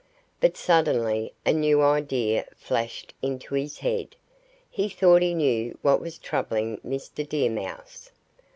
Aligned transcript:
But 0.39 0.57
suddenly 0.57 1.31
a 1.45 1.53
new 1.53 1.83
idea 1.83 2.47
flashed 2.55 3.13
into 3.21 3.53
his 3.53 3.77
head. 3.77 4.15
He 4.67 4.89
thought 4.89 5.21
he 5.21 5.35
knew 5.35 5.77
what 5.83 6.01
was 6.01 6.17
troubling 6.17 6.77
Mr. 6.77 7.29
Deer 7.29 7.51
Mouse. 7.51 8.09